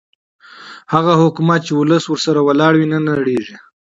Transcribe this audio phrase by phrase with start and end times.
[0.93, 3.55] هغه حکومت چې ولس ورسره ولاړ وي نه نړېږي